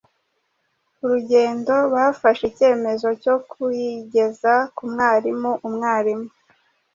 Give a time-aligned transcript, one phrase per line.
[1.03, 5.51] urugendo, bafashe ikemezo cyo kuyigeza ku mwarimu.
[5.67, 6.27] Umwarimu